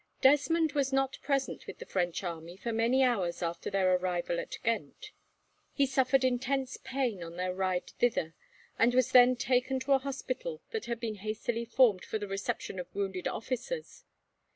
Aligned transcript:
Desmond 0.19 0.71
was 0.71 0.91
not 0.91 1.19
present 1.21 1.67
with 1.67 1.77
the 1.77 1.85
French 1.85 2.23
army, 2.23 2.57
for 2.57 2.71
many 2.73 3.03
hours 3.03 3.43
after 3.43 3.69
their 3.69 3.93
arrival 3.97 4.39
at 4.39 4.57
Ghent. 4.63 5.11
He 5.73 5.85
suffered 5.85 6.23
intense 6.23 6.75
pain 6.83 7.21
on 7.21 7.35
the 7.35 7.53
ride 7.53 7.91
thither, 7.99 8.33
and 8.79 8.95
was 8.95 9.11
then 9.11 9.35
taken 9.35 9.79
to 9.81 9.93
a 9.93 9.99
hospital 9.99 10.63
that 10.71 10.85
had 10.85 10.99
been 10.99 11.17
hastily 11.17 11.65
formed 11.65 12.03
for 12.03 12.17
the 12.17 12.27
reception 12.27 12.79
of 12.79 12.87
wounded 12.95 13.27
officers. 13.27 14.03